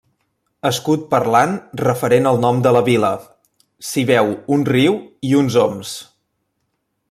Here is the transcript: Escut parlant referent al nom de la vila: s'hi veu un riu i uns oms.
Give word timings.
Escut 0.69 1.03
parlant 1.11 1.53
referent 1.83 2.29
al 2.31 2.41
nom 2.45 2.63
de 2.67 2.73
la 2.77 2.83
vila: 2.89 3.13
s'hi 3.91 4.07
veu 4.13 4.33
un 4.57 4.67
riu 4.73 4.99
i 5.33 5.37
uns 5.43 5.63
oms. 5.69 5.97